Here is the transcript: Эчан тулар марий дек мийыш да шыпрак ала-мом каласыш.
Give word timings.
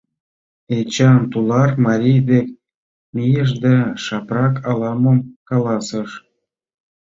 Эчан 0.77 1.19
тулар 1.31 1.71
марий 1.85 2.21
дек 2.29 2.47
мийыш 3.15 3.51
да 3.63 3.75
шыпрак 4.03 4.55
ала-мом 4.69 5.19
каласыш. 5.49 6.09